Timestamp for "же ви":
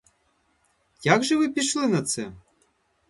1.23-1.49